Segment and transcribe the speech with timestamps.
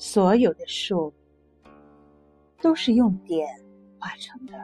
[0.00, 1.12] 所有的树
[2.62, 3.48] 都是用点
[3.98, 4.54] 画成的，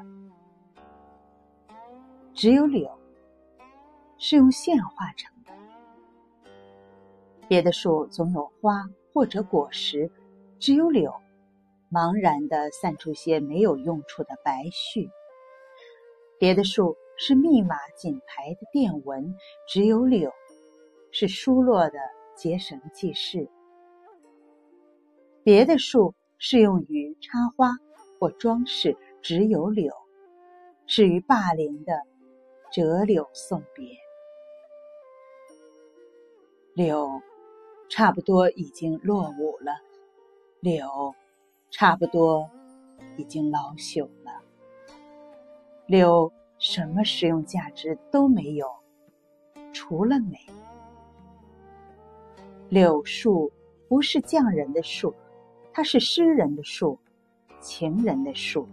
[2.32, 2.88] 只有柳
[4.16, 5.52] 是用线画成的。
[7.48, 10.09] 别的树总有花或者果实，
[10.60, 11.12] 只有柳
[11.91, 15.10] 茫然的散出些没有用处的白絮。
[16.38, 19.34] 别的树是密码紧排的电文，
[19.66, 20.32] 只有柳
[21.10, 21.98] 是疏落的
[22.37, 23.48] 结绳记事。
[25.45, 27.73] 别的树适用于插花
[28.19, 29.93] 或装饰，只有柳
[30.87, 32.01] 是于霸凌的
[32.73, 33.95] 折柳送别。
[36.73, 37.20] 柳
[37.91, 39.75] 差不多已经落伍了，
[40.61, 41.15] 柳
[41.70, 42.51] 差不多
[43.19, 44.41] 已经老朽了。
[45.84, 48.67] 柳什么实用价值都没有，
[49.75, 50.39] 除了美。
[52.70, 53.53] 柳树
[53.89, 55.14] 不是匠人的树。
[55.77, 56.97] 它是诗人的树，
[57.61, 58.69] 情人的树。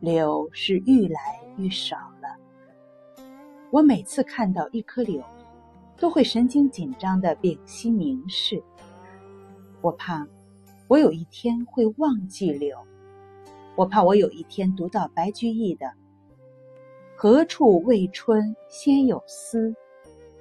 [0.00, 3.24] 柳是愈来愈少了。
[3.70, 5.22] 我每次看到一棵柳，
[5.96, 8.60] 都会神经紧张的屏息凝视。
[9.80, 10.26] 我怕
[10.88, 12.76] 我有一天会忘记柳，
[13.76, 15.92] 我怕我有一天读到白居易的
[17.14, 19.72] “何处未春先有思，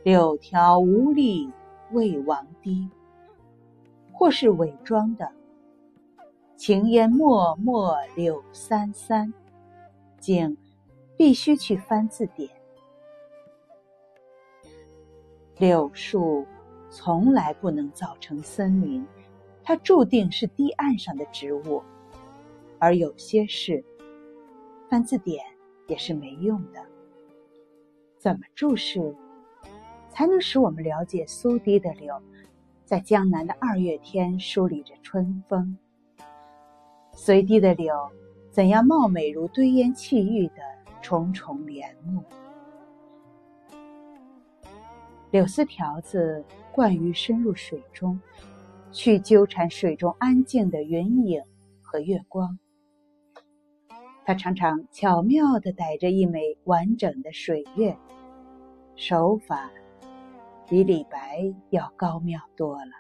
[0.02, 1.48] 柳条无力
[1.92, 2.90] 未亡堤”。
[4.20, 5.32] 或是伪装的
[6.58, 9.34] “情烟漠漠柳三三”，
[10.20, 10.58] 竟
[11.16, 12.50] 必须去翻字典。
[15.58, 16.46] 柳树
[16.90, 19.08] 从来不能造成森林，
[19.64, 21.82] 它注定是堤岸上的植物。
[22.78, 23.82] 而有些事，
[24.90, 25.42] 翻字典
[25.88, 26.86] 也是没用的。
[28.18, 29.16] 怎么注释，
[30.10, 32.22] 才能使我们了解苏堤的柳？
[32.90, 35.78] 在江南的二月天，梳理着春风。
[37.14, 37.94] 随堤的柳，
[38.50, 40.56] 怎样貌美如堆烟砌玉的
[41.00, 42.24] 重重帘幕？
[45.30, 48.20] 柳丝条子惯于深入水中，
[48.92, 51.44] 去纠缠水中安静的云影
[51.84, 52.58] 和月光。
[54.26, 57.96] 他常常巧妙地逮着一枚完整的水月，
[58.96, 59.70] 手法。
[60.70, 62.92] 比李白要高妙多了。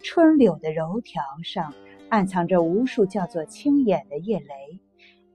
[0.00, 1.72] 春柳的柔条上
[2.10, 4.78] 暗藏着无数叫做青眼的叶蕾，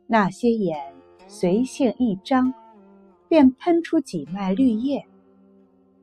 [0.06, 0.94] 那些眼
[1.28, 2.54] 随性一张，
[3.28, 5.04] 便喷出几脉绿叶。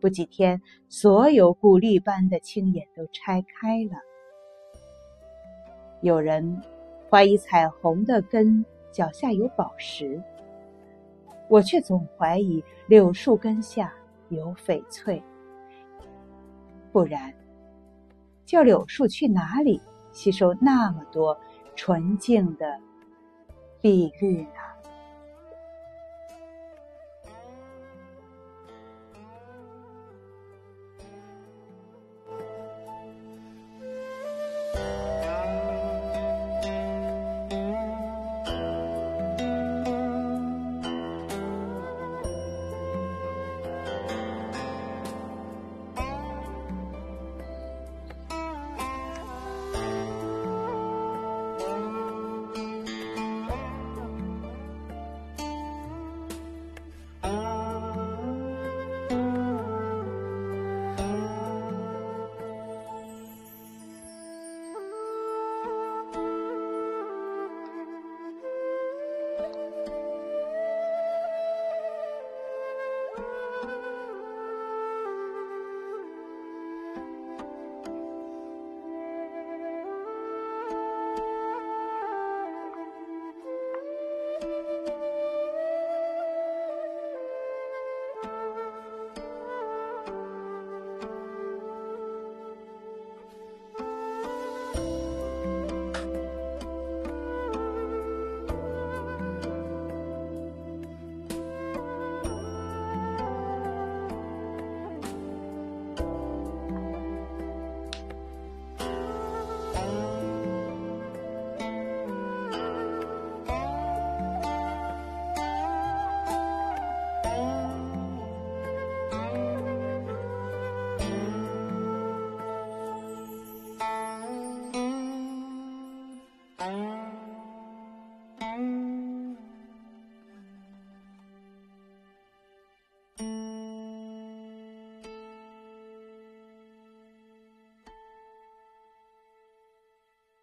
[0.01, 3.97] 不几天，所有古丽般的青眼都拆开了。
[6.03, 6.61] 有人
[7.09, 10.21] 怀疑彩虹的根脚下有宝石。
[11.51, 13.93] 我却总怀疑柳树根下
[14.29, 15.21] 有翡翠，
[16.93, 17.35] 不然，
[18.47, 19.81] 叫柳树去哪里
[20.13, 21.37] 吸收那么多
[21.75, 22.79] 纯净的
[23.81, 24.70] 碧绿呢？